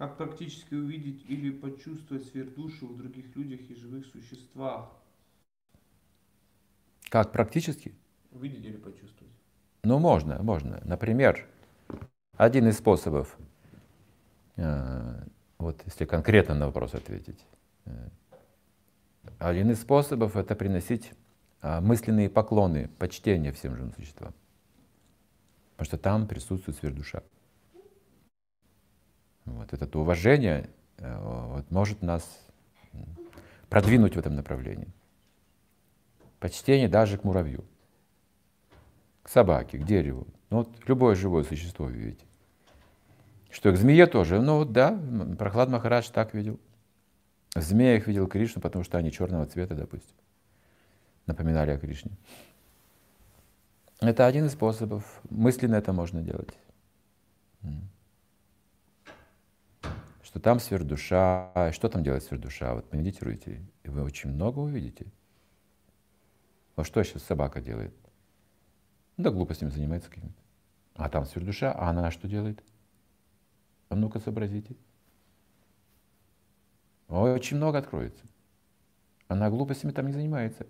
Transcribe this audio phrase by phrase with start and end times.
[0.00, 4.90] Как практически увидеть или почувствовать сверхдуши в других людях и живых существах?
[7.10, 7.94] Как практически?
[8.30, 9.34] Увидеть или почувствовать?
[9.82, 10.80] Ну, можно, можно.
[10.86, 11.46] Например,
[12.38, 13.36] один из способов,
[14.56, 15.22] э,
[15.58, 17.44] вот если конкретно на вопрос ответить,
[17.84, 18.08] э,
[19.38, 21.12] один из способов это приносить
[21.60, 24.32] а, мысленные поклоны, почтение всем живым существам.
[25.72, 27.22] Потому что там присутствует сверхдуша.
[29.70, 30.68] Вот, это уважение
[30.98, 32.24] э, вот, может нас
[33.68, 34.88] продвинуть в этом направлении.
[36.38, 37.64] Почтение даже к муравью,
[39.22, 40.26] к собаке, к дереву.
[40.50, 42.24] Ну, вот любое живое существо, видите.
[43.50, 44.40] Что к змее тоже.
[44.40, 44.98] Ну вот да,
[45.38, 46.58] Прохлад Махарадж так видел.
[47.54, 50.14] В змеях видел Кришну, потому что они черного цвета, допустим.
[51.26, 52.12] Напоминали о Кришне.
[54.00, 55.20] Это один из способов.
[55.28, 56.56] Мысленно это можно делать.
[60.30, 61.72] Что там сверхдуша.
[61.72, 62.74] Что там делает сверхдуша?
[62.74, 65.06] Вот медитируйте, и вы очень много увидите.
[66.76, 67.92] Вот что сейчас собака делает?
[69.16, 70.40] Да глупостями занимается какими-то.
[70.94, 72.62] А там сверхдуша, а она что делает?
[73.88, 74.76] А ну-ка сообразите.
[77.08, 78.24] Очень много откроется.
[79.26, 80.64] Она глупостями там не занимается,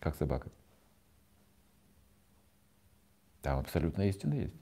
[0.00, 0.50] как собака.
[3.40, 4.54] Там абсолютная истина есть,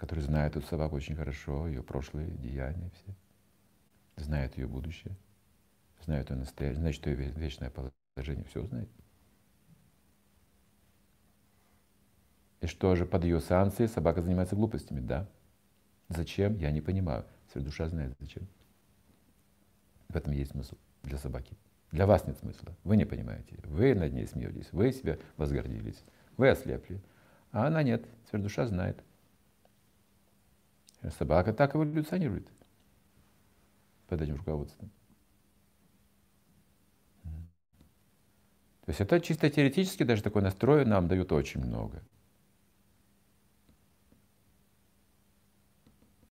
[0.00, 3.14] который знает эту собаку очень хорошо, ее прошлые деяния все,
[4.16, 5.14] знает ее будущее,
[6.06, 8.88] знает ее настоящее, знает, что ее вечное положение, все знает.
[12.62, 15.28] И что же, под ее санкцией собака занимается глупостями, да?
[16.08, 16.56] Зачем?
[16.56, 17.26] Я не понимаю.
[17.54, 18.48] Душа знает зачем.
[20.08, 21.58] В этом есть смысл для собаки.
[21.90, 22.74] Для вас нет смысла.
[22.84, 23.58] Вы не понимаете.
[23.64, 24.72] Вы над ней смеетесь.
[24.72, 26.02] Вы себя возгордились.
[26.38, 27.02] Вы ослепли.
[27.52, 28.02] А она нет.
[28.30, 29.04] Сверхдуша знает.
[31.08, 32.52] Собака так эволюционирует
[34.06, 34.90] под этим руководством.
[37.22, 42.02] То есть это чисто теоретически даже такой настрой нам дают очень много.